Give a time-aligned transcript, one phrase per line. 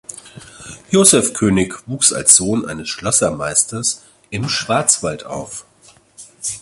[0.89, 5.63] Josef König wuchs als Sohn eines Schlossermeisters im Schwarzwald auf.